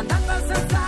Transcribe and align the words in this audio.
andata 0.00 0.79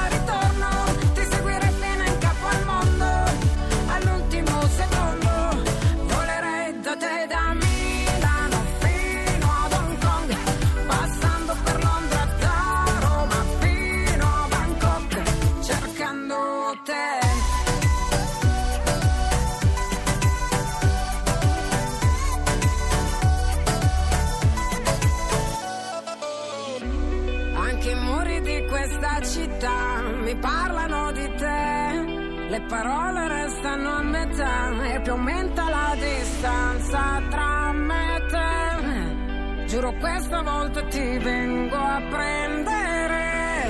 Le 32.52 32.60
parole 32.68 33.28
restano 33.28 33.94
a 33.94 34.02
metà 34.02 34.92
e 34.92 35.00
più 35.00 35.12
aumenta 35.12 35.70
la 35.70 35.96
distanza 35.98 37.22
tra 37.30 37.72
me 37.72 38.16
e 38.16 38.26
te. 38.26 39.64
Giuro 39.68 39.94
questa 39.94 40.42
volta 40.42 40.82
ti 40.88 41.16
vengo 41.16 41.76
a 41.76 42.02
prendere 42.10 43.68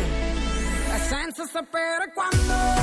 e 0.95 0.99
senza 0.99 1.45
sapere 1.45 2.11
quando. 2.13 2.82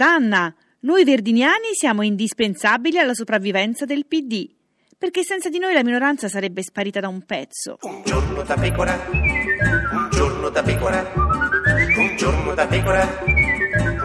Danna, 0.00 0.50
noi 0.80 1.04
verdiniani 1.04 1.74
siamo 1.74 2.00
indispensabili 2.00 2.96
alla 2.96 3.12
sopravvivenza 3.12 3.84
del 3.84 4.06
PD, 4.06 4.48
perché 4.96 5.22
senza 5.22 5.50
di 5.50 5.58
noi 5.58 5.74
la 5.74 5.84
minoranza 5.84 6.26
sarebbe 6.26 6.62
sparita 6.62 7.00
da 7.00 7.08
un 7.08 7.20
pezzo. 7.26 7.76
Un 7.82 8.00
giorno 8.06 8.40
da 8.40 8.54
pecora, 8.54 8.98
un 9.12 10.08
giorno 10.10 10.48
da 10.48 10.62
pecora, 10.62 11.12
un 11.14 12.16
giorno 12.16 12.54
da 12.54 12.66
pecora, 12.66 13.18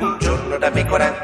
un 0.02 0.18
giorno 0.20 0.58
da 0.58 0.70
pecora. 0.70 1.22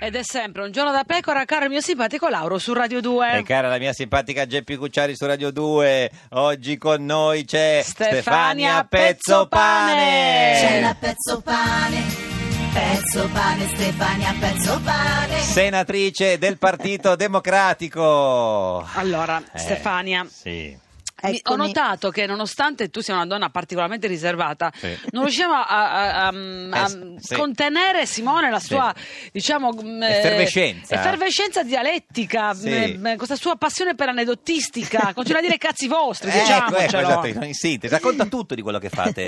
Ed 0.00 0.16
è 0.16 0.22
sempre 0.22 0.62
un 0.62 0.72
giorno 0.72 0.90
da 0.90 1.04
pecora, 1.04 1.44
caro 1.44 1.64
il 1.64 1.70
mio 1.70 1.82
simpatico 1.82 2.28
Lauro 2.30 2.56
su 2.56 2.72
Radio 2.72 3.02
2. 3.02 3.40
E 3.40 3.42
cara 3.42 3.68
la 3.68 3.76
mia 3.76 3.92
simpatica 3.92 4.46
Geppi 4.46 4.76
Cucciari 4.76 5.14
su 5.14 5.26
Radio 5.26 5.50
2, 5.50 6.10
oggi 6.30 6.78
con 6.78 7.04
noi 7.04 7.44
c'è 7.44 7.82
Stefania 7.84 8.86
Pezzopane. 8.88 10.56
C'è 10.58 10.80
la 10.80 10.96
pezzo 10.98 11.42
pane, 11.42 12.31
pezzo 12.72 13.28
pane, 13.32 13.68
Stefania 13.68 14.34
pezzo 14.38 14.80
pane. 14.82 15.40
senatrice 15.40 16.38
del 16.38 16.58
Partito 16.58 17.14
Democratico. 17.16 18.86
Allora, 18.94 19.42
Eh, 19.52 19.58
Stefania, 19.58 20.26
Sì. 20.28 20.76
mi- 21.24 21.40
ho 21.44 21.56
notato 21.56 22.10
che 22.10 22.26
nonostante 22.26 22.88
tu 22.88 23.00
sia 23.00 23.14
una 23.14 23.26
donna 23.26 23.50
particolarmente 23.50 24.06
riservata, 24.06 24.72
Sì. 24.74 24.96
non 25.10 25.24
riusciamo 25.24 25.52
a, 25.52 25.66
a- 25.66 26.26
a- 26.26 26.28
a 26.28 26.86
Eh, 26.86 27.14
sì. 27.20 27.34
contenere 27.36 28.06
Simone 28.06 28.50
la 28.50 28.58
Sì. 28.58 28.66
sua, 28.68 28.94
diciamo, 29.30 29.70
mh, 29.72 30.02
eh, 30.02 30.18
Effervescenza. 30.18 30.94
effervescenza 30.94 31.62
dialettica, 31.62 32.54
Sì. 32.54 32.96
mh, 32.96 33.08
mh, 33.10 33.16
questa 33.16 33.36
sua 33.36 33.56
passione 33.56 33.94
per 33.94 34.08
aneddotistica, 34.08 35.12
continua 35.14 35.40
a 35.40 35.42
dire 35.44 35.58
cazzi 35.58 35.86
vostri, 35.88 36.30
Eh, 36.30 36.38
ecco, 36.38 36.42
ecco, 36.50 36.82
diciamocelo. 36.82 37.00
esatto, 37.28 37.44
in 37.44 37.54
sintesi, 37.54 37.92
racconta 37.92 38.24
tutto 38.26 38.54
di 38.54 38.62
quello 38.62 38.78
che 38.78 38.88
fate. 38.88 39.22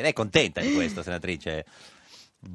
Lei 0.00 0.10
è 0.10 0.12
contenta 0.14 0.60
di 0.62 0.72
questo, 0.72 1.02
senatrice? 1.02 1.64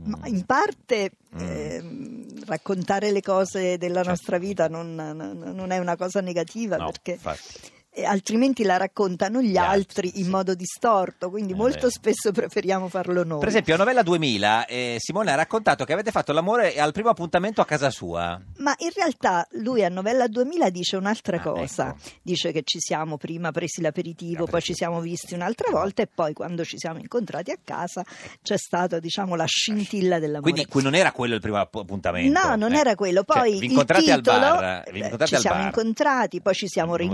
Ma 0.03 0.19
in 0.27 0.45
parte 0.45 1.11
Mm. 1.35 1.39
ehm, 1.39 2.45
raccontare 2.45 3.11
le 3.11 3.21
cose 3.21 3.77
della 3.77 3.95
Certo. 4.03 4.09
nostra 4.09 4.37
vita 4.37 4.67
non, 4.67 4.95
non- 4.95 5.37
non 5.55 5.71
è 5.71 5.77
una 5.77 5.95
cosa 5.95 6.19
negativa 6.21 6.75
No, 6.77 6.85
perché 6.91 7.11
infatti. 7.11 7.69
Eh, 7.93 8.05
altrimenti 8.05 8.63
la 8.63 8.77
raccontano 8.77 9.41
gli, 9.41 9.51
Gli 9.51 9.57
altri, 9.57 10.07
altri 10.07 10.19
in 10.19 10.25
sì. 10.25 10.29
modo 10.29 10.53
distorto, 10.55 11.29
quindi 11.29 11.53
Eh, 11.53 11.55
molto 11.55 11.87
beh. 11.87 11.91
spesso 11.91 12.31
preferiamo 12.31 12.87
farlo 12.87 13.23
noi. 13.23 13.39
Per 13.39 13.47
esempio, 13.49 13.73
a 13.75 13.77
Novella 13.77 14.01
2000, 14.03 14.65
eh, 14.65 14.95
Simone 14.99 15.31
ha 15.31 15.35
raccontato 15.35 15.83
che 15.85 15.93
avete 15.93 16.11
fatto 16.11 16.31
l'amore 16.31 16.75
al 16.79 16.91
primo 16.93 17.09
appuntamento 17.09 17.61
a 17.61 17.65
casa 17.65 17.89
sua. 17.89 18.39
Ma 18.57 18.73
in 18.79 18.89
realtà 18.95 19.45
lui 19.53 19.83
a 19.83 19.89
Novella 19.89 20.27
2000 20.27 20.69
dice 20.69 20.95
un'altra 20.97 21.37
Ah, 21.37 21.41
cosa, 21.41 21.87
ecco. 21.89 21.97
dice 22.21 22.51
che 22.51 22.61
ci 22.63 22.79
siamo 22.79 23.17
prima 23.17 23.51
presi 23.51 23.81
l'aperitivo, 23.81 24.45
poi 24.45 24.61
ci 24.61 24.73
siamo 24.73 24.99
visti 25.01 25.33
un'altra 25.33 25.69
volta 25.71 26.01
e 26.01 26.07
poi 26.07 26.33
quando 26.33 26.63
ci 26.63 26.77
siamo 26.77 26.99
incontrati 26.99 27.51
a 27.51 27.57
casa 27.63 28.03
c'è 28.41 28.57
stata 28.57 28.99
diciamo 28.99 29.35
la 29.35 29.45
scintilla 29.45 30.19
dell'amore. 30.19 30.51
Quindi 30.51 30.65
qui 30.69 30.81
non 30.81 30.95
era 30.95 31.11
quello 31.11 31.35
il 31.35 31.41
primo 31.41 31.57
app- 31.57 31.75
appuntamento. 31.75 32.39
No, 32.47 32.55
non 32.55 32.73
eh. 32.73 32.79
era 32.79 32.95
quello. 32.95 33.23
Cioè, 33.27 33.37
Poi 33.39 33.51
vi 33.59 33.65
il 33.65 33.71
incontrate 33.71 34.11
al 34.11 34.17
titolo, 34.21 34.39
bar, 34.39 34.83
vi 34.91 34.99
eh, 34.99 35.03
incontrate 35.03 35.25
ci 35.27 35.35
al 35.35 35.41
siamo 35.41 35.57
bar. 35.57 35.65
incontrati, 35.65 36.41
poi 36.41 36.53
ci 36.53 36.67
siamo 36.67 36.89
Molte 36.91 37.05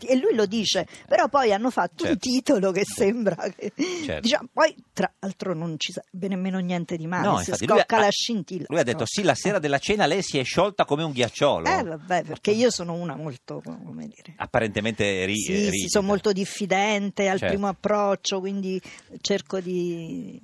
rincontrati 0.00 0.06
e 0.06 0.16
lui 0.16 0.34
lo 0.34 0.46
dice, 0.46 0.86
però 1.06 1.28
poi 1.28 1.52
hanno 1.52 1.70
fatto 1.70 2.04
un 2.04 2.10
Certo. 2.10 2.28
titolo 2.28 2.72
che 2.72 2.82
sembra 2.84 3.36
che... 3.56 3.72
Certo. 4.04 4.20
Diciamo, 4.20 4.48
poi 4.52 4.74
tra 4.92 5.12
l'altro 5.20 5.54
non 5.54 5.74
ci 5.78 5.92
sarebbe 5.92 6.28
nemmeno 6.28 6.58
niente 6.58 6.96
di 6.96 7.06
male, 7.06 7.26
No, 7.26 7.36
se 7.38 7.50
infatti, 7.50 7.66
scocca 7.66 7.96
ha- 7.96 8.00
la 8.00 8.08
scintilla. 8.10 8.64
Lui 8.68 8.78
ha 8.78 8.82
detto 8.84 8.98
No. 9.00 9.06
sì, 9.06 9.22
la 9.22 9.34
sera 9.34 9.58
della 9.58 9.78
cena 9.78 10.06
lei 10.06 10.22
si 10.22 10.38
è 10.38 10.42
sciolta 10.44 10.84
come 10.84 11.02
un 11.02 11.12
ghiacciolo. 11.12 11.66
Eh 11.68 11.82
vabbè, 11.82 12.24
perché 12.24 12.50
io 12.50 12.70
sono 12.70 12.94
una 12.94 13.16
molto, 13.16 13.60
come 13.64 14.06
dire... 14.08 14.34
Apparentemente 14.36 15.24
ri- 15.24 15.36
Sì, 15.36 15.68
sì, 15.70 15.88
sono 15.88 16.06
molto 16.06 16.32
diffidente 16.32 17.28
al 17.28 17.38
Certo. 17.38 17.54
primo 17.54 17.68
approccio, 17.68 18.40
quindi 18.40 18.80
cerco 19.20 19.60
di... 19.60 20.40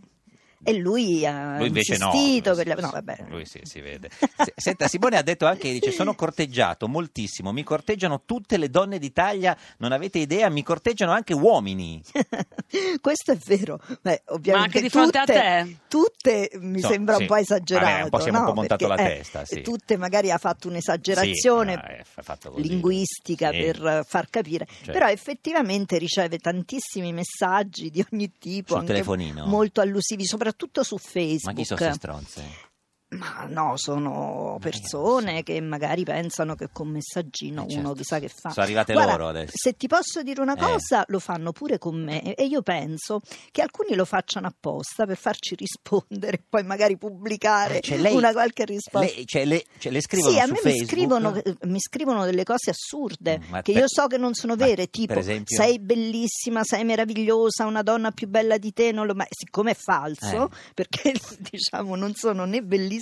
E 0.69 0.73
lui 0.79 1.25
ha 1.25 1.59
Lui 1.59 1.69
invece 1.69 1.97
no. 1.97 2.11
insistito 2.13 2.53
Lui 2.55 2.65
per 2.65 2.77
la- 2.77 2.81
No, 2.83 2.91
vabbè. 2.91 3.25
Lui 3.29 3.47
sì, 3.47 3.61
si 3.63 3.81
vede. 3.81 4.11
Se- 4.11 4.53
Senta, 4.57 4.89
Simone 4.89 5.17
ha 5.17 5.23
detto 5.23 5.47
anche, 5.47 5.71
dice, 5.71 5.93
sono 5.93 6.15
corteggiato 6.17 6.89
moltissimo, 6.89 7.53
mi 7.53 7.63
corteggiano 7.63 8.23
tutte 8.25 8.57
le 8.57 8.69
donne 8.69 8.99
d'Italia, 8.99 9.57
non 9.79 9.93
avete 9.93 10.19
idea, 10.19 10.49
mi 10.49 10.63
corteggiano 10.65 11.13
anche 11.13 11.35
uomini. 11.35 12.03
Questo 13.01 13.33
è 13.33 13.37
vero, 13.47 13.79
Beh, 14.03 14.23
ovviamente 14.27 14.51
Ma 14.53 14.63
anche 14.63 14.81
di 14.81 14.89
fronte 14.89 15.19
a 15.19 15.25
tutte, 15.25 15.33
te? 15.41 15.77
Tutte 15.89 16.51
mi 16.61 16.81
So, 16.81 16.89
sembra 16.89 17.15
sì. 17.17 17.23
un 17.23 17.29
po' 17.29 17.37
esagerato. 17.37 17.87
Vabbè, 17.87 18.03
un 18.03 18.09
po' 18.11 18.19
siamo 18.21 18.39
un 18.39 18.45
no? 18.45 18.51
po' 18.51 18.57
montato 18.57 18.87
Perché, 18.89 19.03
la 19.03 19.09
eh, 19.11 19.17
testa, 19.19 19.45
sì. 19.45 19.63
Tutte 19.63 19.97
magari 19.97 20.31
ha 20.33 20.39
fatto 20.39 20.67
un'esagerazione 20.69 22.05
fatto 22.21 22.55
linguistica 22.57 23.51
Sì. 23.53 23.57
per 23.59 24.05
far 24.07 24.29
capire, 24.31 24.67
Certo. 24.67 24.91
però 24.93 25.07
effettivamente 25.09 25.97
riceve 25.99 26.39
tantissimi 26.39 27.13
messaggi 27.13 27.91
di 27.91 28.05
ogni 28.13 28.33
tipo, 28.39 28.71
Sul 28.71 28.79
anche 28.81 28.93
telefonino? 28.93 29.47
molto 29.47 29.81
allusivi, 29.81 30.25
soprattutto 30.25 30.55
su 30.83 30.99
Facebook. 30.99 31.45
Ma 31.45 31.53
chi 31.53 31.65
sono 31.65 31.79
queste 31.79 31.97
stronze? 31.97 32.66
Ma 33.09 33.47
no, 33.49 33.75
sono 33.77 34.59
persone 34.61 35.45
che 35.45 35.61
magari 35.61 36.03
pensano 36.03 36.57
che 36.57 36.69
con 36.73 36.89
messaggino 36.89 37.63
Eh, 37.65 37.69
certo. 37.69 37.87
uno 37.87 37.95
chissà 37.95 38.19
che 38.19 38.29
fa. 38.29 38.51
Sono 38.51 38.65
arrivate 38.65 38.95
Guarda, 38.95 39.13
loro 39.13 39.29
adesso. 39.29 39.53
Se 39.55 39.75
ti 39.77 39.87
posso 39.87 40.23
dire 40.25 40.41
una 40.41 40.55
Eh. 40.55 40.61
cosa, 40.61 41.05
lo 41.07 41.21
fanno 41.21 41.53
pure 41.53 41.79
con 41.79 42.03
me 42.03 42.35
e 42.35 42.45
io 42.47 42.63
penso 42.63 43.21
che 43.53 43.63
alcuni 43.63 43.95
lo 43.95 44.05
facciano 44.05 44.49
apposta 44.49 45.07
per 45.07 45.17
farci 45.17 45.55
rispondere 45.57 46.39
e 46.39 46.43
poi 46.49 46.65
magari 46.65 46.99
pubblicare 46.99 47.79
Eh, 47.79 47.81
cioè, 47.81 47.99
lei- 47.99 48.17
una 48.17 48.33
qualche 48.33 48.65
risposta. 48.65 49.07
Lei, 49.15 49.25
cioè, 49.25 49.45
le, 49.45 49.65
cioè, 49.79 49.93
le 49.93 50.01
scrivono 50.01 50.33
Sì, 50.33 50.41
a 50.41 50.47
me 50.47 50.61
mi 50.65 50.85
scrivono, 50.85 51.35
eh, 51.37 51.57
mi 51.63 51.79
scrivono 51.81 52.25
delle 52.25 52.43
cose 52.43 52.71
assurde 52.71 53.39
Mm, 53.39 53.53
che 53.63 53.73
per- 53.73 53.77
io 53.83 53.85
so 53.87 54.09
che 54.09 54.19
non 54.19 54.35
sono 54.35 54.57
vere, 54.57 54.89
tipo 54.89 55.15
esempio? 55.15 55.57
sei 55.57 55.79
bellissima, 55.79 56.63
sei 56.65 56.83
meravigliosa, 56.85 57.67
una 57.67 57.83
donna 57.83 58.11
più 58.11 58.27
bella 58.27 58.59
di 58.59 58.73
te, 58.73 58.91
non 58.91 59.07
lo... 59.07 59.15
ma 59.15 59.25
siccome 59.31 59.71
è 59.71 59.77
falso, 59.77 60.51
Eh. 60.51 60.57
perché 60.75 61.13
diciamo 61.39 61.95
non 61.95 62.13
sono 62.15 62.45
né 62.45 62.63
bellissima 62.63 62.95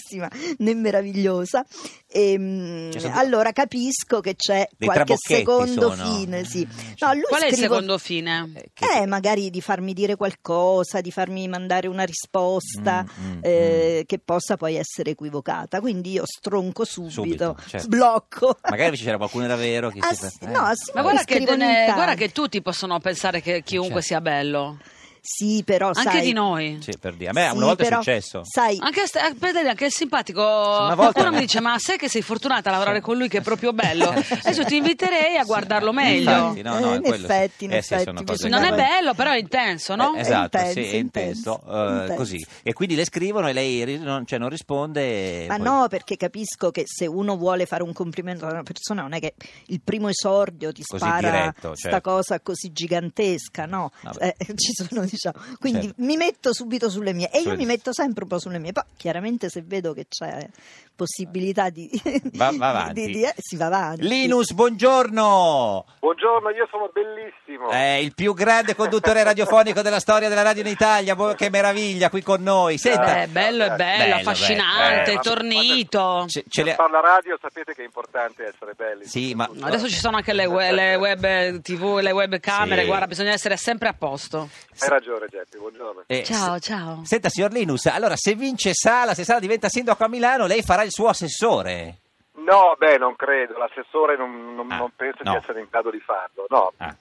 né 0.58 0.74
meravigliosa, 0.74 1.64
ehm, 2.08 2.90
Cioè, 2.92 3.10
allora 3.14 3.52
capisco 3.52 4.20
che 4.20 4.34
c'è 4.36 4.68
qualche 4.78 5.14
secondo 5.18 5.94
sono. 5.94 6.16
fine. 6.16 6.44
Sì. 6.44 6.66
Mm, 6.66 6.92
No, 7.00 7.12
lui 7.12 7.22
Qual 7.22 7.42
è 7.42 7.46
il 7.46 7.52
scrivo- 7.54 7.72
secondo 7.74 7.98
fine? 7.98 8.50
Eh, 8.54 8.70
che- 8.72 9.00
eh, 9.02 9.06
magari 9.06 9.50
di 9.50 9.60
farmi 9.60 9.92
dire 9.92 10.16
qualcosa, 10.16 11.00
di 11.00 11.10
farmi 11.10 11.46
mandare 11.48 11.88
una 11.88 12.04
risposta 12.04 13.04
Mm, 13.20 13.32
mm, 13.32 13.38
eh, 13.42 14.04
che 14.06 14.18
possa 14.18 14.56
poi 14.56 14.76
essere 14.76 15.10
equivocata. 15.10 15.80
Quindi 15.80 16.12
io 16.12 16.24
stronco 16.26 16.84
subito, 16.84 17.10
Subito, 17.12 17.56
certo. 17.66 17.86
sblocco. 17.86 18.56
Magari 18.70 18.96
c'era 18.96 19.16
qualcuno 19.16 19.46
davvero 19.46 19.90
che 19.90 19.98
Ah, 20.00 20.14
si... 20.14 20.24
eh. 20.40 20.46
no, 20.46 20.70
sì, 20.74 20.90
Ma 20.94 21.02
guarda 21.02 21.24
che, 21.24 21.38
ne- 21.40 21.90
guarda 21.92 22.14
che 22.14 22.30
tutti 22.32 22.60
possono 22.62 22.98
pensare 23.00 23.40
che 23.40 23.62
chiunque 23.62 24.00
Certo. 24.02 24.06
sia 24.06 24.20
bello. 24.20 24.78
Sì, 25.26 25.62
però 25.64 25.86
Anche 25.86 26.02
sai, 26.02 26.20
di 26.20 26.32
noi. 26.34 26.78
Sì, 26.82 26.98
per 27.00 27.14
dire. 27.14 27.30
A 27.30 27.32
me 27.32 27.48
sì, 27.48 27.56
una 27.56 27.64
volta 27.64 27.82
però, 27.82 27.96
è 28.00 28.02
successo. 28.02 28.42
Sai, 28.44 28.76
Anche, 28.78 29.06
st- 29.06 29.34
per 29.38 29.52
dire, 29.52 29.70
anche 29.70 29.86
il 29.86 29.90
simpatico. 29.90 30.42
volta- 30.42 30.94
Qualcuno 30.96 31.30
mi 31.30 31.38
dice: 31.38 31.60
Ma 31.60 31.78
sai 31.78 31.96
che 31.96 32.10
sei 32.10 32.20
fortunata 32.20 32.68
a 32.68 32.72
lavorare 32.72 33.00
con 33.00 33.16
lui 33.16 33.28
che 33.28 33.38
è 33.38 33.40
proprio 33.40 33.72
bello? 33.72 34.10
Adesso 34.12 34.64
ti 34.64 34.76
inviterei 34.76 35.38
a 35.38 35.44
guardarlo 35.44 35.92
meglio. 35.92 36.30
Infatti, 36.30 36.60
no, 36.62 36.78
no, 36.78 36.90
Eh, 36.90 36.92
è 36.92 36.96
in 36.96 37.02
quello, 37.02 37.16
sì. 37.26 37.32
effetti, 37.32 37.64
in 37.64 37.72
Eh, 37.72 37.80
sì, 37.82 37.94
effetti, 37.94 38.24
bisogna 38.24 38.58
Non 38.58 38.66
è 38.70 38.74
bello, 38.76 39.14
però 39.14 39.30
è 39.30 39.38
intenso, 39.38 39.94
no? 39.94 40.14
Eh, 40.14 40.20
esatto, 40.20 40.58
intenso, 40.58 40.72
sì, 40.72 40.78
è 40.90 40.96
intenso, 40.96 41.50
intenso, 41.62 41.62
eh, 41.88 41.90
intenso. 41.92 42.14
così. 42.16 42.46
E 42.62 42.72
quindi 42.74 42.94
le 42.94 43.04
scrivono 43.06 43.48
e 43.48 43.52
lei 43.54 43.98
non, 43.98 44.26
cioè, 44.26 44.38
non 44.38 44.50
risponde. 44.50 45.46
Ma 45.48 45.56
poi- 45.56 45.64
no, 45.64 45.86
perché 45.88 46.18
capisco 46.18 46.70
che 46.70 46.82
se 46.86 47.06
uno 47.06 47.38
vuole 47.38 47.64
fare 47.64 47.82
un 47.82 47.94
complimento 47.94 48.44
a 48.46 48.50
una 48.50 48.62
persona 48.62 49.00
non 49.00 49.14
è 49.14 49.20
che 49.20 49.32
il 49.68 49.80
primo 49.82 50.08
esordio 50.10 50.70
ti 50.70 50.82
Così 50.82 51.02
spara 51.02 51.30
diretto, 51.30 51.74
sta 51.74 51.88
certo. 51.90 52.10
cosa 52.10 52.40
così 52.40 52.72
gigantesca, 52.72 53.64
no? 53.64 53.90
Eh, 54.18 54.34
ci 54.56 54.72
sono, 54.74 55.06
diciamo. 55.14 55.56
Quindi 55.58 55.86
Certo. 55.86 56.02
mi 56.02 56.16
metto 56.16 56.52
subito 56.52 56.90
sulle 56.90 57.12
mie 57.12 57.30
e 57.30 57.40
io 57.40 57.56
mi 57.56 57.64
metto 57.64 57.92
sempre 57.92 58.24
un 58.24 58.28
po' 58.28 58.38
sulle 58.38 58.58
mie. 58.58 58.72
Poi 58.72 58.84
chiaramente 58.96 59.48
se 59.48 59.62
vedo 59.62 59.92
che 59.92 60.06
c'è 60.08 60.48
possibilità 60.96 61.68
di, 61.70 61.90
Va- 62.34 62.52
va 62.56 62.68
avanti. 62.70 63.06
di- 63.06 63.12
di- 63.12 63.22
eh, 63.24 63.34
si 63.38 63.56
va 63.56 63.66
avanti. 63.66 64.06
Linus, 64.06 64.52
buongiorno! 64.52 65.84
Buongiorno, 66.00 66.50
io 66.50 66.66
sono 66.70 66.90
bellissimo. 66.92 67.68
È 67.70 67.94
il 67.96 68.14
più 68.14 68.34
grande 68.34 68.74
conduttore 68.74 69.22
radiofonico 69.22 69.82
della 69.82 69.98
storia 70.00 70.28
della 70.28 70.42
radio 70.42 70.62
in 70.62 70.68
Italia. 70.68 71.16
Che 71.34 71.50
meraviglia 71.50 72.10
qui 72.10 72.22
con 72.22 72.42
noi. 72.42 72.78
Senta, 72.78 73.22
Eh, 73.22 73.26
bello, 73.28 73.64
è 73.64 73.70
bello, 73.76 74.04
Bello, 74.04 74.14
affascinante, 74.16 75.04
bello. 75.12 75.20
Eh, 75.20 75.22
tornito. 75.22 76.24
ce, 76.28 76.44
ce 76.48 76.62
Per 76.62 76.64
le- 76.64 76.74
fare 76.74 76.92
la 76.92 77.00
radio 77.00 77.38
sapete 77.40 77.74
che 77.74 77.82
è 77.82 77.84
importante 77.84 78.44
essere 78.46 78.72
belli. 78.76 79.04
Sì, 79.06 79.34
ma 79.34 79.48
Adesso 79.60 79.88
ci 79.88 79.98
sono 79.98 80.16
anche 80.16 80.32
le, 80.32 80.46
we- 80.46 80.72
le 80.72 80.94
web 80.96 81.60
TV, 81.60 81.98
le 82.00 82.10
webcamere, 82.12 82.82
Sì. 82.82 82.86
guarda, 82.86 83.06
bisogna 83.06 83.32
essere 83.32 83.56
sempre 83.56 83.88
a 83.88 83.94
posto. 83.94 84.48
Hai 84.78 84.88
ragione, 84.88 85.26
Geppi, 85.30 85.58
buongiorno. 85.58 86.02
eh, 86.06 86.22
Ciao, 86.24 86.54
se- 86.54 86.60
ciao. 86.60 87.00
Senta, 87.04 87.28
signor 87.28 87.52
Linus, 87.52 87.86
allora 87.86 88.14
se 88.16 88.34
vince 88.34 88.70
Sala, 88.74 89.14
se 89.14 89.24
Sala 89.24 89.40
diventa 89.40 89.68
sindaco 89.68 90.04
a 90.04 90.08
Milano, 90.08 90.46
lei 90.46 90.62
farà 90.62 90.83
il 90.84 90.90
suo 90.92 91.08
assessore. 91.08 91.98
No, 92.36 92.74
beh, 92.76 92.98
non 92.98 93.16
credo, 93.16 93.56
l'assessore 93.58 94.16
non, 94.16 94.54
non- 94.54 94.70
Ah, 94.70 94.76
non 94.76 94.90
penso 94.94 95.22
no. 95.22 95.30
di 95.32 95.36
essere 95.36 95.60
in 95.60 95.66
grado 95.70 95.90
di 95.90 96.00
farlo. 96.00 96.46
No, 96.48 96.72
Ah. 96.78 96.94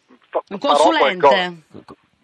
Un 0.47 0.57
consulente. 0.57 1.61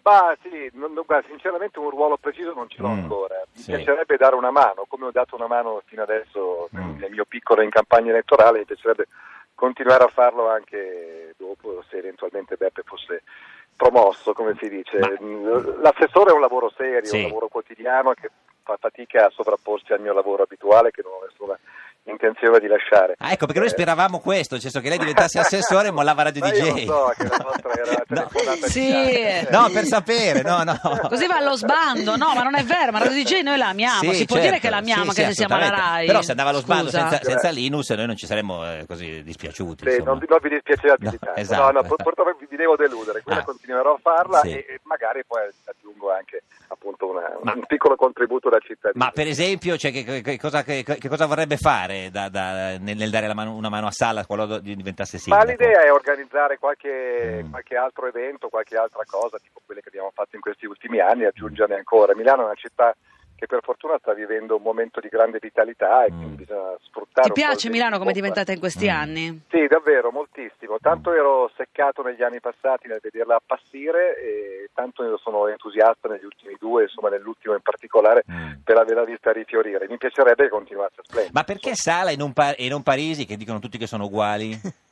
Ma 0.02 0.34
sì, 0.42 0.70
non- 0.72 0.92
non- 0.94 1.04
guarda, 1.06 1.28
sinceramente 1.28 1.78
un 1.78 1.90
ruolo 1.90 2.16
preciso 2.16 2.52
non 2.54 2.68
ce 2.68 2.80
l'ho 2.80 2.88
Mm, 2.88 2.98
ancora. 3.02 3.34
Mi 3.54 3.60
sì. 3.62 3.70
piacerebbe 3.72 4.16
dare 4.16 4.34
una 4.34 4.50
mano, 4.50 4.84
come 4.88 5.06
ho 5.06 5.10
dato 5.10 5.34
una 5.36 5.46
mano 5.46 5.82
fino 5.86 6.02
adesso 6.02 6.68
nel- 6.72 6.82
Mm. 6.84 6.98
nel 6.98 7.10
mio 7.10 7.24
piccolo 7.26 7.60
in 7.62 7.70
campagna 7.70 8.10
elettorale, 8.10 8.58
mi 8.60 8.64
piacerebbe 8.64 9.06
continuare 9.54 10.04
a 10.04 10.08
farlo 10.08 10.48
anche 10.48 11.34
dopo, 11.36 11.84
se 11.90 11.98
eventualmente 11.98 12.56
Beppe 12.56 12.82
fosse 12.84 13.22
promosso, 13.76 14.32
come 14.32 14.56
si 14.58 14.68
dice. 14.70 14.98
Ma- 14.98 15.60
L'assessore 15.82 16.30
è 16.30 16.34
un 16.34 16.40
lavoro 16.40 16.72
serio, 16.76 17.04
Sì. 17.04 17.16
un 17.18 17.22
lavoro 17.28 17.48
quotidiano 17.48 18.12
che 18.14 18.30
fa 18.70 18.76
fatica 18.76 19.26
a 19.26 19.30
sovrapporsi 19.30 19.92
al 19.92 20.00
mio 20.00 20.12
lavoro 20.12 20.44
abituale, 20.44 20.90
che 20.92 21.02
non 21.02 21.12
ho 21.12 21.24
nessuna 21.24 21.58
intenzione 22.10 22.58
di 22.58 22.66
lasciare. 22.66 23.14
Ah, 23.18 23.32
ecco, 23.32 23.46
perché 23.46 23.60
noi 23.60 23.68
Eh, 23.68 23.72
speravamo 23.72 24.18
questo, 24.20 24.54
nel 24.54 24.62
senso 24.62 24.80
che 24.80 24.88
lei 24.88 24.98
diventasse 24.98 25.38
assessore 25.40 25.88
e 25.88 25.90
mollava 25.90 26.22
Radio 26.24 26.40
ma 26.42 26.52
io 26.52 26.72
DJ. 26.74 26.84
so 26.86 27.12
che 27.16 27.24
la 27.28 27.36
nostra 27.42 27.72
era 27.72 27.90
la 27.90 28.04
No. 28.20 28.66
Sì. 28.66 29.46
No, 29.50 29.68
per 29.72 29.84
sapere, 29.84 30.42
no, 30.42 30.62
no. 30.64 30.78
Così 31.08 31.26
va 31.26 31.36
allo 31.36 31.56
sbando, 31.56 32.16
no, 32.16 32.32
ma 32.34 32.42
non 32.42 32.54
è 32.56 32.62
vero, 32.64 32.90
ma 32.92 32.98
Radio 32.98 33.22
DJ 33.22 33.40
noi 33.42 33.56
la 33.58 33.68
amiamo, 33.68 34.10
Sì, 34.12 34.14
si 34.18 34.24
può 34.26 34.36
certo, 34.36 34.50
dire 34.50 34.60
che 34.60 34.70
l'amiamo 34.70 35.02
sì, 35.12 35.20
anche 35.20 35.22
sì, 35.22 35.28
se 35.28 35.46
siamo 35.46 35.54
alla. 35.54 35.68
RAI. 35.68 36.06
Però 36.06 36.22
se 36.22 36.30
andava 36.32 36.50
allo 36.50 36.58
sbando 36.60 36.90
senza, 36.90 37.20
senza 37.22 37.50
Linus 37.50 37.90
noi 37.90 38.06
non 38.06 38.16
ci 38.16 38.26
saremmo 38.26 38.64
eh, 38.64 38.84
così 38.86 39.22
dispiaciuti. 39.22 39.90
Sì, 39.90 40.02
non, 40.02 40.18
vi- 40.18 40.26
non 40.28 40.38
vi 40.42 40.48
dispiaceate 40.50 41.04
No, 41.04 41.10
di 41.10 41.18
tanto. 41.18 41.40
esatto, 41.40 41.60
no, 41.62 41.70
no, 41.70 41.78
esatto. 41.80 41.94
pur- 41.94 42.02
purtroppo 42.02 42.36
vi 42.48 42.56
devo 42.56 42.76
deludere, 42.76 43.22
quella 43.22 43.40
Ah. 43.40 43.44
continuerò 43.44 43.94
a 43.94 43.98
farla 44.02 44.40
Sì. 44.40 44.50
e, 44.52 44.64
e 44.68 44.80
magari 44.84 45.22
poi 45.26 45.42
aggiungo 45.64 46.12
anche 46.12 46.42
appunto 46.68 47.08
una- 47.08 47.38
Ma- 47.42 47.52
un 47.54 47.64
piccolo 47.66 47.96
contributo 47.96 48.48
da 48.48 48.58
cittadino. 48.60 49.04
Ma 49.04 49.10
per 49.10 49.26
esempio, 49.26 49.76
cioè, 49.76 49.90
che, 49.92 50.04
che- 50.04 50.20
che 50.22 50.38
cosa, 50.38 50.62
che- 50.62 50.84
che 50.84 51.08
cosa 51.08 51.26
vorrebbe 51.26 51.56
fare 51.56 51.99
da- 52.08 52.28
da- 52.28 52.78
nel, 52.78 52.96
nel 52.96 53.10
dare 53.10 53.26
la 53.26 53.34
mano- 53.34 53.54
una 53.54 53.68
mano 53.68 53.86
a 53.86 53.90
Sala 53.90 54.24
qualora 54.24 54.58
diventasse 54.58 55.16
Ma 55.16 55.40
sindaco? 55.40 55.50
l'idea 55.50 55.82
è 55.84 55.92
organizzare 55.92 56.56
qualche, 56.58 57.42
Mm. 57.44 57.50
qualche 57.50 57.76
altro 57.76 58.06
evento, 58.06 58.48
qualche 58.48 58.76
altra 58.76 59.02
cosa, 59.06 59.38
tipo 59.38 59.60
quelle 59.66 59.82
che 59.82 59.88
abbiamo 59.88 60.10
fatto 60.14 60.36
in 60.36 60.40
questi 60.40 60.64
ultimi 60.66 61.00
anni, 61.00 61.24
aggiungerne 61.24 61.74
ancora. 61.74 62.14
Milano 62.14 62.42
è 62.42 62.44
una 62.46 62.54
città 62.54 62.94
che 63.40 63.46
per 63.46 63.60
fortuna 63.62 63.96
sta 63.98 64.12
vivendo 64.12 64.56
un 64.56 64.62
momento 64.62 65.00
di 65.00 65.08
grande 65.08 65.38
vitalità 65.40 66.04
e 66.04 66.12
Mm. 66.12 66.16
quindi 66.18 66.34
bisogna 66.44 66.76
sfruttare. 66.82 67.26
Ti 67.28 67.32
piace 67.32 67.66
il 67.68 67.72
Milano 67.72 67.96
come 67.96 68.10
è 68.10 68.12
diventata 68.12 68.52
in 68.52 68.58
questi 68.58 68.84
Mm. 68.86 68.90
anni? 68.90 69.40
Sì, 69.48 69.66
davvero, 69.66 70.10
moltissimo. 70.10 70.76
Tanto 70.78 71.14
ero 71.14 71.50
seccato 71.56 72.02
negli 72.02 72.22
anni 72.22 72.38
passati 72.40 72.86
nel 72.86 73.00
vederla 73.02 73.36
appassire 73.36 74.18
e 74.20 74.68
tanto 74.74 75.02
ne 75.02 75.16
sono 75.22 75.48
entusiasta 75.48 76.08
negli 76.08 76.24
ultimi 76.24 76.54
due, 76.60 76.82
insomma 76.82 77.08
nell'ultimo 77.08 77.54
in 77.54 77.62
particolare, 77.62 78.24
Mm. 78.30 78.52
per 78.62 78.76
averla 78.76 79.04
vista 79.04 79.32
rifiorire. 79.32 79.88
Mi 79.88 79.96
piacerebbe 79.96 80.42
che 80.44 80.48
continuasse 80.50 81.00
a 81.00 81.02
splendere. 81.02 81.32
Ma 81.32 81.44
perché 81.44 81.74
Sala 81.74 82.10
e 82.10 82.16
non, 82.16 82.34
Pa- 82.34 82.54
e 82.54 82.68
non 82.68 82.82
Parisi, 82.82 83.24
che 83.24 83.38
dicono 83.38 83.58
tutti 83.58 83.78
che 83.78 83.86
sono 83.86 84.04
uguali? 84.04 84.50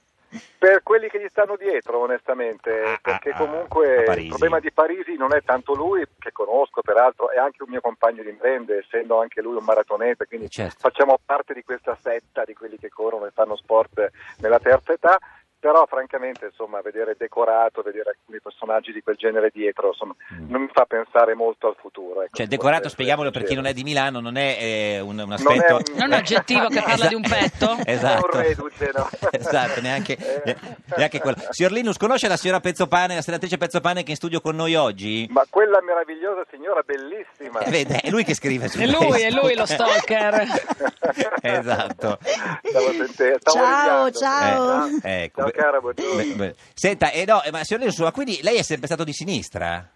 Per 0.59 0.83
quelli 0.83 1.09
che 1.09 1.21
gli 1.21 1.29
stanno 1.29 1.57
dietro, 1.57 2.01
onestamente, 2.01 2.83
Ah, 2.83 2.99
perché 3.01 3.31
ah, 3.31 3.35
ah, 3.35 3.39
comunque 3.39 4.05
il 4.17 4.29
problema 4.29 4.61
di 4.61 4.71
Parisi 4.73 5.17
non 5.17 5.35
è 5.35 5.43
tanto 5.43 5.75
lui, 5.75 6.05
che 6.19 6.33
conosco 6.33 6.83
peraltro, 6.83 7.31
è 7.31 7.39
anche 7.39 7.63
un 7.63 7.71
mio 7.71 7.81
compagno 7.81 8.23
di 8.23 8.29
imprende, 8.29 8.79
essendo 8.79 9.21
anche 9.21 9.41
lui 9.41 9.57
un 9.57 9.65
maratoneta, 9.65 10.27
quindi 10.27 10.51
certo. 10.51 10.77
facciamo 10.81 11.19
parte 11.25 11.55
di 11.55 11.63
questa 11.63 11.97
setta 12.03 12.45
di 12.45 12.55
quelli 12.55 12.77
che 12.77 12.91
corrono 12.91 13.27
e 13.27 13.31
fanno 13.31 13.57
sport 13.57 14.11
nella 14.39 14.59
terza 14.59 14.93
età. 14.93 15.19
Però 15.61 15.85
francamente 15.87 16.47
insomma 16.47 16.81
vedere 16.83 17.17
decorato, 17.19 17.83
vedere 17.83 18.11
alcuni 18.17 18.39
personaggi 18.41 18.93
di 18.93 19.03
quel 19.03 19.17
genere 19.17 19.51
dietro 19.53 19.89
insomma, 19.89 20.15
Mm. 20.33 20.51
non 20.51 20.61
mi 20.63 20.69
fa 20.73 20.85
pensare 20.85 21.35
molto 21.35 21.67
al 21.69 21.75
futuro. 21.81 22.23
ecco, 22.23 22.37
Cioè, 22.37 22.47
decorato, 22.47 22.89
spieghiamolo 22.89 23.31
per 23.31 23.43
chi 23.45 23.55
non 23.55 23.67
è 23.67 23.73
di 23.73 23.83
Milano, 23.83 24.21
non 24.21 24.37
è 24.37 24.57
eh, 24.61 25.01
un, 25.01 25.11
un 25.11 25.15
Non 25.17 25.31
è 25.33 25.35
aspetto... 25.35 25.75
un- 25.77 25.83
Non 25.95 26.01
è 26.03 26.05
un 26.07 26.13
aggettivo 26.13 26.69
che 26.69 26.81
parla 26.83 27.07
di 27.07 27.15
un 27.15 27.23
petto? 27.23 27.77
esatto. 27.85 28.31
È 28.31 28.37
un 28.37 28.43
reduce, 28.43 28.91
no? 28.95 29.09
esatto, 29.33 29.81
neanche, 29.81 30.17
Eh. 30.45 30.57
neanche 30.97 31.19
quello. 31.21 31.37
Signor 31.51 31.73
Linus, 31.73 31.97
conosce 31.97 32.29
la 32.29 32.37
signora 32.37 32.61
Pezzopane, 32.61 33.15
la 33.17 33.23
senatrice 33.23 33.57
Pezzopane 33.59 34.01
che 34.03 34.09
è 34.09 34.11
in 34.11 34.17
studio 34.17 34.41
con 34.41 34.55
noi 34.55 34.75
oggi? 34.77 35.27
Ma 35.31 35.45
quella 35.51 35.81
meravigliosa 35.83 36.45
signora 36.51 36.83
bellissima. 36.85 37.61
Eh, 37.61 37.71
vede, 37.71 37.97
è 38.01 38.11
lui 38.11 38.23
che 38.25 38.35
scrive 38.35 38.69
su 38.69 38.79
È 38.79 38.87
lui, 38.87 39.21
è 39.23 39.31
lui 39.31 39.55
lo 39.57 39.67
stalker. 39.67 40.47
esatto. 41.43 42.19
Stavo 42.63 42.93
sentendo, 42.93 43.39
stavo 43.41 43.59
Ciao, 43.59 44.11
ciao. 44.11 44.87
Eh, 45.03 45.23
ecco, 45.25 45.41
Ciao 45.43 45.48
beh, 45.51 45.61
cara, 45.61 45.81
buongiorno. 45.81 46.17
beh, 46.17 46.35
beh. 46.35 46.55
Senta, 46.75 47.11
eh, 47.11 47.25
no, 47.25 47.43
eh, 47.43 47.51
ma 47.51 47.65
signor 47.65 47.93
ma 47.99 48.13
quindi 48.13 48.41
lei 48.43 48.57
è 48.59 48.63
sempre 48.63 48.87
stato 48.87 49.05
di 49.05 49.13
sinistra? 49.13 49.89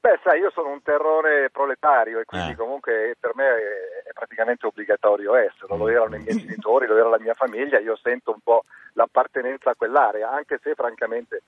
Beh, 0.00 0.18
sai, 0.24 0.40
io 0.40 0.50
sono 0.54 0.70
un 0.70 0.82
terrone 0.82 1.50
proletario 1.52 2.20
e 2.20 2.24
quindi 2.24 2.52
Ah. 2.52 2.56
comunque 2.56 3.16
per 3.20 3.32
me 3.34 3.44
è, 3.44 4.08
è 4.08 4.12
praticamente 4.14 4.64
obbligatorio 4.66 5.34
esserlo. 5.34 5.76
Lo 5.76 5.88
erano 5.88 6.16
i 6.16 6.20
miei 6.20 6.38
genitori, 6.38 6.86
lo 6.86 6.96
era 6.96 7.10
la 7.10 7.18
mia 7.18 7.34
famiglia, 7.34 7.78
io 7.78 7.96
sento 8.02 8.30
un 8.32 8.40
po' 8.42 8.64
l'appartenenza 8.94 9.70
a 9.70 9.74
quell'area, 9.74 10.30
anche 10.30 10.58
se 10.62 10.74
francamente 10.74 11.42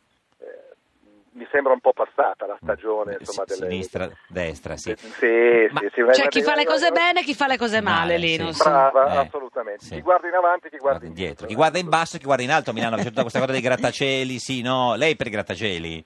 mi 1.34 1.46
sembra 1.50 1.72
un 1.72 1.80
po' 1.80 1.92
passata 1.92 2.46
la 2.46 2.58
stagione, 2.60 3.16
insomma, 3.18 3.44
delle... 3.46 3.68
Sinistra, 3.70 4.08
destra, 4.28 4.76
sì. 4.76 4.94
Sì, 4.96 5.08
sì, 5.18 5.68
Ma- 5.70 5.80
sì, 5.80 5.88
sì, 5.92 6.02
Cioè, 6.12 6.28
chi 6.28 6.42
fa 6.42 6.54
le 6.54 6.64
cose 6.64 6.90
bene, 6.90 7.22
chi 7.22 7.34
fa 7.34 7.46
le 7.46 7.56
cose 7.56 7.80
male, 7.80 8.14
Male, 8.14 8.26
sì. 8.28 8.36
Linus. 8.36 8.58
Brava, 8.62 9.12
Eh, 9.14 9.16
assolutamente. 9.26 9.84
sì. 9.84 9.94
Chi 9.94 10.00
guarda 10.02 10.28
in 10.28 10.34
avanti, 10.34 10.68
chi 10.68 10.76
guarda 10.78 10.98
Guarda 10.98 11.06
indietro. 11.06 11.30
indietro. 11.30 11.46
Chi 11.46 11.54
guarda 11.54 11.78
in 11.78 11.88
basso 11.88 12.16
e 12.16 12.18
chi 12.18 12.24
guarda 12.26 12.42
in 12.42 12.50
alto 12.50 12.72
Milano, 12.72 12.96
c'è 12.96 13.04
tutta 13.04 13.22
questa 13.22 13.38
cosa 13.40 13.52
dei 13.52 13.60
grattacieli, 13.60 14.38
sì, 14.38 14.62
no, 14.62 14.94
lei 14.94 15.16
per 15.16 15.26
i 15.26 15.30
grattacieli? 15.30 16.04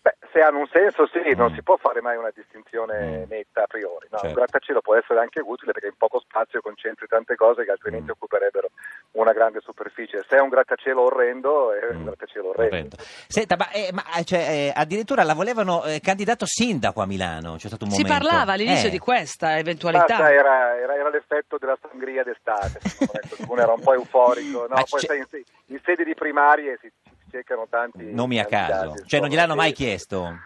Beh, 0.00 0.16
se 0.32 0.40
hanno 0.40 0.58
un 0.60 0.68
senso, 0.72 1.06
sì, 1.08 1.34
non 1.34 1.50
Mm. 1.50 1.54
si 1.54 1.62
può 1.62 1.76
fare 1.76 2.00
mai 2.00 2.16
una 2.16 2.30
distinzione 2.34 3.24
Mm. 3.26 3.30
netta 3.30 3.62
a 3.64 3.66
priori. 3.66 4.06
No, 4.10 4.18
Certo. 4.18 4.26
Un 4.28 4.32
grattacielo 4.34 4.80
può 4.80 4.94
essere 4.94 5.20
anche 5.20 5.40
utile 5.44 5.72
perché 5.72 5.88
in 5.88 5.96
poco 5.96 6.20
spazio 6.20 6.60
concentri 6.60 7.06
tante 7.08 7.34
cose 7.34 7.64
che 7.64 7.70
altrimenti 7.72 8.08
Mm. 8.08 8.12
occuperebbero 8.14 8.68
una 9.20 9.32
grande 9.32 9.60
superficie. 9.62 10.24
Se 10.28 10.36
è 10.36 10.40
un 10.40 10.48
grattacielo 10.48 11.02
orrendo, 11.02 11.72
è 11.72 11.90
un 11.90 12.00
Mm. 12.02 12.04
grattacielo 12.04 12.48
orrendo. 12.48 12.74
Orrendo. 12.74 12.96
Senta, 13.26 13.56
ma, 13.56 13.70
eh, 13.70 13.90
ma, 13.92 14.02
eh, 14.16 14.24
cioè, 14.24 14.38
eh, 14.38 14.72
addirittura 14.74 15.22
la 15.22 15.34
volevano 15.34 15.84
eh, 15.84 16.00
candidato 16.00 16.44
sindaco 16.46 17.00
a 17.02 17.06
Milano. 17.06 17.56
C'è 17.56 17.68
stato 17.68 17.84
un 17.84 17.90
Si 17.90 18.02
momento. 18.02 18.26
parlava 18.26 18.52
all'inizio 18.52 18.88
Eh. 18.88 18.90
di 18.90 18.98
questa 18.98 19.48
Ah, 19.48 19.58
eventualità. 19.58 20.16
sai, 20.16 20.34
era, 20.36 20.76
era- 20.78 20.94
era 20.94 21.08
l'effetto 21.10 21.58
della 21.58 21.76
sangria 21.80 22.22
d'estate. 22.22 22.80
Qualcuno 23.36 23.60
era 23.62 23.72
un 23.72 23.80
po' 23.80 23.94
euforico. 23.94 24.66
No, 24.68 24.82
poi 24.88 25.00
sai, 25.00 25.18
in, 25.18 25.26
in 25.66 25.80
sede 25.84 26.04
di 26.04 26.14
primarie 26.14 26.78
si, 26.80 26.90
si 27.04 27.10
cercano 27.30 27.66
tanti 27.68 28.12
Nomi 28.12 28.38
a 28.38 28.44
caso. 28.44 28.94
Cioè, 29.06 29.20
non 29.20 29.28
gliel'hanno 29.28 29.54
mai 29.54 29.68
sì. 29.70 29.74
chiesto? 29.74 30.36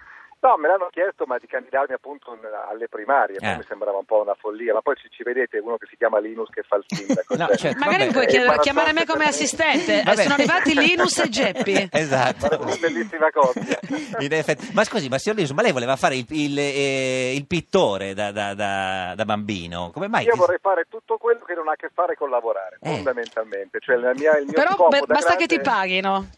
No, 0.42 0.56
me 0.56 0.66
l'hanno 0.66 0.88
chiesto, 0.90 1.24
ma 1.24 1.38
di 1.38 1.46
candidarmi 1.46 1.94
appunto 1.94 2.36
alle 2.68 2.88
primarie, 2.88 3.36
Eh. 3.38 3.56
mi 3.58 3.62
sembrava 3.68 3.98
un 3.98 4.04
po' 4.04 4.22
una 4.22 4.34
follia, 4.34 4.74
ma 4.74 4.80
poi 4.82 4.96
ci, 4.96 5.08
ci 5.08 5.22
vedete 5.22 5.58
uno 5.58 5.76
che 5.76 5.86
si 5.88 5.96
chiama 5.96 6.18
Linus 6.18 6.48
che 6.50 6.64
fa 6.64 6.76
il 6.78 6.84
sindaco. 6.84 7.34
No, 7.38 7.46
cioè, 7.46 7.56
certo. 7.56 7.78
Magari 7.78 7.98
Vabbè, 7.98 8.06
mi 8.06 8.12
puoi 8.12 8.24
eh, 8.24 8.26
chiedere- 8.26 8.58
chiamare 8.58 8.92
me 8.92 9.06
come 9.06 9.24
assistente. 9.26 10.00
Eh, 10.00 10.02
Vabbè. 10.02 10.22
sono 10.22 10.34
arrivati 10.34 10.74
Linus 10.78 11.16
e 11.18 11.28
Geppi. 11.28 11.88
Esatto. 11.92 12.58
Una 12.60 12.74
bellissima 12.80 13.30
coppia. 13.30 13.78
In 14.18 14.32
effetti. 14.32 14.68
Ma 14.72 14.82
scusi, 14.82 15.08
ma 15.08 15.18
signor 15.18 15.38
Lisu, 15.38 15.54
ma 15.54 15.62
lei 15.62 15.70
voleva 15.70 15.94
fare 15.94 16.16
il, 16.16 16.26
il, 16.30 16.58
eh, 16.58 17.34
il 17.36 17.46
pittore 17.46 18.12
da, 18.12 18.32
da- 18.32 18.54
da- 18.54 19.12
da 19.14 19.24
bambino? 19.24 19.90
Come 19.92 20.08
mai? 20.08 20.24
Io 20.24 20.34
vorrei 20.34 20.58
fare 20.60 20.86
tutto 20.88 21.18
quello 21.18 21.44
che 21.44 21.54
non 21.54 21.68
ha 21.68 21.72
a 21.72 21.76
che 21.76 21.88
fare 21.94 22.16
con 22.16 22.30
lavorare, 22.30 22.78
Eh. 22.82 22.90
fondamentalmente. 22.94 23.78
Cioè, 23.78 23.94
la 23.94 24.12
mia, 24.16 24.36
il 24.38 24.46
mio 24.46 24.54
Però 24.54 24.72
scopo 24.72 24.88
beh, 24.88 24.98
da 25.06 25.06
basta 25.06 25.36
che 25.36 25.46
ti 25.46 25.54
grande- 25.56 25.70
paghino. 25.70 26.28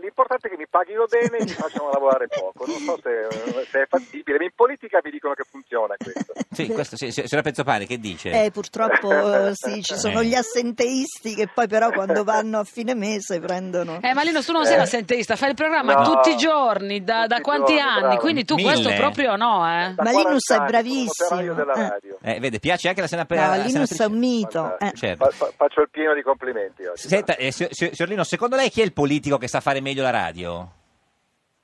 L'importante 0.00 0.48
è 0.48 0.50
che 0.50 0.56
mi 0.56 0.66
paghino 0.68 1.04
bene 1.06 1.38
e 1.38 1.44
mi 1.44 1.50
facciano 1.50 1.90
lavorare 1.92 2.26
poco. 2.28 2.66
Non 2.66 2.78
so 2.78 2.98
se, 3.02 3.64
se 3.70 3.82
è 3.82 3.86
fattibile. 3.86 4.42
In 4.44 4.50
politica 4.54 5.00
mi 5.02 5.10
dicono 5.10 5.34
che 5.34 5.44
funziona 5.48 5.94
questo. 5.96 6.32
Sì, 6.52 6.66
questo 6.68 6.96
sì, 6.96 7.10
signora 7.10 7.42
Pezzopane, 7.42 7.86
che 7.86 7.98
dice? 7.98 8.30
Eh, 8.44 8.50
purtroppo 8.50 9.10
eh, 9.12 9.50
sì, 9.54 9.82
ci 9.82 9.96
sono 9.96 10.20
Eh. 10.20 10.24
gli 10.26 10.34
assenteisti 10.34 11.34
che 11.34 11.48
poi 11.52 11.66
però 11.68 11.90
quando 11.90 12.24
vanno 12.24 12.58
a 12.60 12.64
fine 12.64 12.94
mese 12.94 13.40
prendono... 13.40 13.98
Eh, 14.02 14.12
ma 14.14 14.22
Linus, 14.22 14.46
tu 14.46 14.52
non 14.52 14.64
sei 14.64 14.74
Eh. 14.74 14.78
l'assenteista, 14.78 15.36
fai 15.36 15.50
il 15.50 15.54
programma 15.54 15.94
No. 15.94 16.02
tutti 16.04 16.30
i 16.30 16.36
giorni, 16.36 17.02
da, 17.04 17.26
da 17.26 17.40
quanti 17.40 17.72
giorni, 17.74 17.88
anni? 17.88 18.00
bravo. 18.00 18.16
Quindi 18.20 18.44
tu 18.44 18.54
Mille. 18.54 18.72
questo 18.72 18.92
proprio 18.94 19.36
no, 19.36 19.64
eh? 19.66 19.88
Ma 19.94 19.94
40 19.94 20.10
Linus 20.18 20.50
è 20.50 20.58
bravissimo, 20.60 21.72
eh. 21.74 22.34
Eh, 22.34 22.40
vede, 22.40 22.58
piace 22.58 22.88
anche 22.88 23.00
la 23.00 23.06
senape- 23.06 23.34
No, 23.36 23.46
la 23.48 23.56
Linus 23.56 23.98
è 23.98 24.04
un 24.04 24.18
mito. 24.18 24.78
eh. 24.78 24.92
Certo. 24.94 25.24
Fa- 25.24 25.30
fa- 25.30 25.52
faccio 25.56 25.80
il 25.82 25.88
pieno 25.90 26.14
di 26.14 26.22
complimenti 26.22 26.84
oggi. 26.84 27.08
Senta, 27.08 27.36
eh, 27.36 27.50
signor 27.52 28.08
Lino, 28.08 28.24
secondo 28.24 28.56
lei 28.56 28.70
chi 28.70 28.80
è 28.80 28.84
il 28.84 28.92
politico 28.92 29.38
che 29.38 29.48
sa 29.48 29.60
fare 29.60 29.80
meglio 29.80 29.89
la 30.02 30.10
radio? 30.10 30.68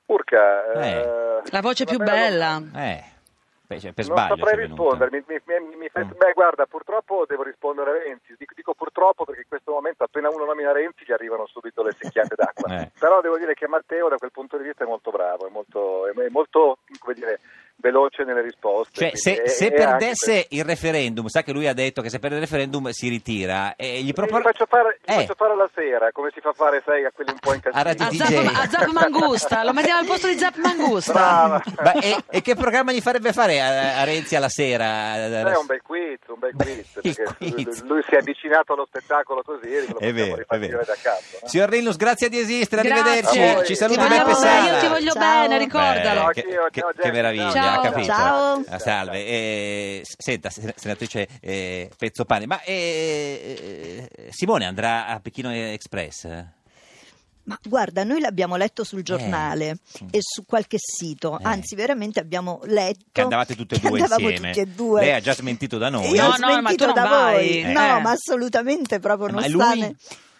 Urca, 0.05 0.71
Eh. 0.73 0.89
eh, 0.99 1.41
La 1.51 1.61
voce 1.61 1.85
più 1.85 1.97
bella. 1.97 2.61
Eh, 2.75 3.03
beh, 3.65 3.79
cioè, 3.79 3.91
per 3.93 4.07
Non 4.07 4.17
sbaglio 4.17 4.35
saprei 4.37 4.53
è 4.53 4.57
venuto. 4.67 4.83
rispondermi. 4.83 5.23
Mi, 5.27 5.41
mi- 5.45 5.75
mi- 5.75 5.85
Mm. 5.97 6.11
beh, 6.17 6.33
guarda, 6.33 6.65
purtroppo 6.65 7.25
devo 7.27 7.43
rispondere 7.43 7.89
a 7.89 7.93
Renzi. 8.03 8.35
Dico, 8.37 8.53
dico 8.55 8.73
purtroppo 8.73 9.23
perché 9.25 9.41
in 9.41 9.47
questo 9.47 9.71
momento, 9.71 10.03
appena 10.03 10.29
uno 10.29 10.45
nomina 10.45 10.71
Renzi, 10.71 11.03
gli 11.05 11.11
arrivano 11.11 11.45
subito 11.47 11.83
le 11.83 11.95
secchiate 11.97 12.35
d'acqua. 12.35 12.81
Eh. 12.81 12.91
Però 12.99 13.19
devo 13.21 13.37
dire 13.37 13.53
che 13.53 13.67
Matteo, 13.67 14.07
da 14.09 14.17
quel 14.17 14.31
punto 14.31 14.57
di 14.57 14.63
vista, 14.63 14.83
è 14.83 14.87
molto 14.87 15.11
bravo, 15.11 15.47
è 15.47 15.49
molto, 15.49 16.07
è 16.07 16.29
molto 16.29 16.79
come 16.99 17.13
dire, 17.13 17.39
veloce 17.79 18.23
nelle 18.23 18.41
risposte. 18.41 18.91
Cioè, 18.93 19.11
se, 19.15 19.33
quindi- 19.33 19.49
se 19.51 19.63
e- 19.65 19.67
e 19.67 19.71
perdesse 19.71 20.45
il 20.49 20.63
referendum, 20.63 21.27
sa 21.27 21.43
che 21.43 21.51
lui 21.51 21.67
ha 21.67 21.73
detto 21.73 22.01
che 22.01 22.09
se 22.09 22.19
perde 22.19 22.35
il 22.37 22.41
referendum 22.41 22.89
si 22.89 23.07
ritira, 23.07 23.75
e 23.75 24.01
gli 24.01 24.13
per- 24.13 24.25
propone... 24.25 24.41
Gli 24.41 24.45
faccio, 24.45 24.65
fare, 24.67 24.99
gli 25.03 25.11
Eh. 25.11 25.13
faccio 25.15 25.35
fare 25.35 25.55
la 25.55 25.69
sera, 25.73 26.11
come 26.11 26.29
si 26.33 26.39
fa 26.41 26.53
fare, 26.53 26.81
sai, 26.85 27.05
a 27.05 27.11
quelli 27.13 27.31
un 27.31 27.39
po' 27.39 27.51
A 27.51 27.53
A 27.53 27.55
incazzati. 27.91 28.17
Zap, 28.17 28.51
a 28.55 28.67
Zap 28.69 28.87
Mangusta, 28.91 29.63
lo 29.63 29.73
mettiamo 29.73 29.99
al 29.99 30.05
posto 30.05 30.27
di 30.27 30.37
Zap 30.37 30.55
Mangusta. 30.57 31.13
Brava. 31.13 31.63
Ma 31.83 31.93
e, 31.93 32.15
e 32.29 32.41
che 32.41 32.55
programma 32.55 32.91
gli 32.91 33.01
farebbe 33.01 33.31
fare 33.33 33.61
a, 33.61 33.99
a 33.99 34.03
Renzi 34.03 34.35
alla 34.35 34.49
sera? 34.49 35.15
È 35.15 35.57
un 35.57 35.65
bel 35.65 35.81
quiz, 35.81 36.17
un 36.27 36.39
bel 36.39 36.53
quiz, 36.55 36.87
perché 36.93 37.35
quiz. 37.37 37.83
lui 37.83 38.01
si 38.07 38.15
è 38.15 38.17
avvicinato 38.17 38.73
allo 38.73 38.85
spettacolo 38.87 39.43
così 39.43 39.67
e 39.71 39.79
lo 39.81 39.85
È 39.85 39.91
possiamo 39.93 40.13
vero, 40.13 40.45
è 40.47 40.57
vero. 40.57 40.77
da 40.85 40.95
capo. 41.01 41.21
no? 41.41 41.47
Signor 41.47 41.69
Linus, 41.69 41.95
grazie 41.95 42.29
di 42.29 42.39
esistere, 42.39 42.81
Grazie. 42.81 43.01
arrivederci. 43.03 43.41
A. 43.41 43.63
Ci 43.63 43.75
saluta 43.75 44.07
Beppe 44.07 44.33
Sala. 44.33 44.73
io 44.73 44.79
ti 44.79 44.87
voglio 44.87 45.11
Ciao. 45.11 45.21
bene, 45.41 45.57
ricordalo. 45.57 46.19
Ciao. 46.21 46.29
che, 46.31 46.45
che- 46.71 46.83
che 46.99 47.11
meraviglia, 47.11 47.51
Ciao. 47.51 47.66
Ha 47.73 47.81
capito. 47.81 48.05
Ciao. 48.07 48.63
Ah, 48.67 48.79
salve. 48.79 49.25
Eh, 49.25 50.01
senta, 50.03 50.49
se- 50.49 50.73
senatrice 50.77 51.27
eh, 51.41 51.89
Pezzopane, 51.97 52.45
ma 52.45 52.61
eh, 52.63 54.09
eh, 54.15 54.29
Simone 54.31 54.65
andrà 54.65 55.07
a 55.07 55.19
Pechino 55.19 55.51
Express? 55.53 56.27
Ma 57.43 57.57
guarda, 57.63 58.03
noi 58.03 58.19
l'abbiamo 58.19 58.57
letto 58.57 58.83
sul 58.83 59.03
giornale 59.03 59.77
Mm. 60.03 60.07
e 60.11 60.19
su 60.21 60.43
qualche 60.45 60.75
sito, 60.79 61.39
Eh. 61.39 61.43
anzi 61.43 61.75
veramente 61.75 62.19
abbiamo 62.19 62.59
letto 62.65 63.05
Che 63.13 63.21
andavate 63.21 63.55
tutte 63.55 63.75
e 63.75 63.79
due 63.79 63.99
insieme. 64.01 64.47
tutti 64.47 64.59
e 64.59 64.65
due. 64.65 64.99
Lei 65.01 65.13
ha 65.13 65.21
già 65.21 65.33
smentito 65.33 65.77
da 65.77 65.87
noi. 65.87 66.09
Io 66.09 66.21
No, 66.21 66.27
ho 66.27 66.35
no, 66.37 66.47
ma 66.47 66.59
smentito 66.59 66.91
da 66.91 67.05
vai. 67.05 67.61
voi. 67.63 67.71
No, 67.71 67.97
Eh. 67.97 68.01
ma 68.01 68.09
assolutamente 68.11 68.99
proprio 68.99 69.27
non 69.29 69.35
Ma 69.41 69.47
sta 69.47 69.73
lui? 69.75 69.95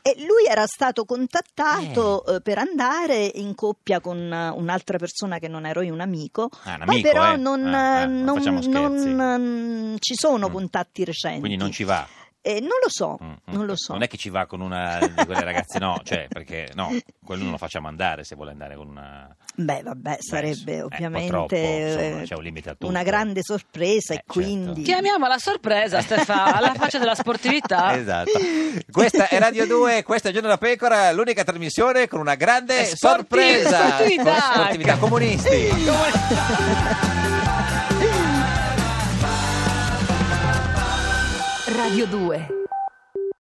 E 0.07 0.15
lui 0.25 0.45
era 0.49 0.65
stato 0.67 1.03
contattato 1.03 2.25
eh, 2.25 2.41
per 2.41 2.59
andare 2.59 3.29
in 3.35 3.55
coppia 3.55 3.99
con 3.99 4.17
eh, 4.31 4.49
un'altra 4.49 4.97
persona 4.97 5.37
che 5.37 5.49
non 5.49 5.65
ero 5.65 5.81
io, 5.81 5.91
un 5.91 5.99
amico. 5.99 6.49
Ah, 6.63 6.75
un 6.75 6.81
amico, 6.83 7.09
però 7.09 7.33
eh? 7.33 7.35
non, 7.37 7.65
Ah, 7.65 7.97
ah, 7.97 8.01
eh, 8.03 8.05
non 8.05 8.41
non- 8.41 8.65
non, 8.69 9.95
ci 9.99 10.13
sono 10.15 10.47
Mm. 10.47 10.51
contatti 10.53 11.03
recenti. 11.03 11.39
Quindi 11.39 11.57
non 11.57 11.71
ci 11.71 11.83
va. 11.83 12.07
Eh, 12.41 12.59
non 12.61 12.69
lo 12.81 12.87
so, 12.89 13.17
Mm, 13.21 13.29
mm. 13.29 13.35
non 13.47 13.65
lo 13.65 13.73
so. 13.75 13.91
Non 13.93 14.03
è 14.03 14.07
che 14.07 14.15
ci 14.15 14.29
va 14.29 14.45
con 14.45 14.61
una 14.61 14.99
di 14.99 15.25
quelle 15.25 15.43
ragazze, 15.43 15.79
no, 15.79 15.99
cioè, 16.03 16.27
perché 16.29 16.69
no, 16.75 16.95
quello 17.25 17.43
non 17.43 17.51
lo 17.51 17.57
facciamo 17.57 17.87
andare 17.89 18.23
se 18.23 18.35
vuole 18.35 18.51
andare 18.51 18.75
con 18.75 18.87
una. 18.87 19.35
Beh, 19.55 19.81
vabbè, 19.83 19.99
Beh, 20.11 20.17
sarebbe 20.19 20.75
eh, 20.75 20.81
ovviamente 20.83 21.27
troppo, 21.29 21.55
insomma, 21.55 22.21
eh, 22.21 22.23
c'è 22.25 22.35
un 22.35 22.43
limite 22.43 22.69
a 22.69 22.71
tutto. 22.73 22.87
una 22.87 23.03
grande 23.03 23.41
sorpresa 23.43 24.13
Eh, 24.13 24.17
e 24.17 24.23
quindi... 24.25 24.83
Chiamiamo 24.83 25.27
la 25.27 25.39
sorpresa, 25.39 25.99
Stefano, 26.01 26.55
alla 26.55 26.73
faccia 26.73 26.99
della 26.99 27.15
sportività. 27.15 27.97
Esatto. 27.97 28.31
Questa 28.91 29.27
è 29.27 29.39
Radio 29.39 29.65
2, 29.65 30.03
questa 30.03 30.29
è 30.29 30.31
Giorno 30.31 30.47
da 30.47 30.57
Pecora, 30.57 31.11
l'unica 31.11 31.43
trasmissione 31.43 32.07
con 32.07 32.19
una 32.21 32.35
grande 32.35 32.79
È 32.79 32.83
sportiva, 32.85 33.69
sorpresa. 33.69 33.87
sportività. 33.89 34.23
Con 34.31 34.53
sportività 34.53 34.97
comunisti. 34.97 35.69
Radio 41.97 42.05
2 42.05 42.66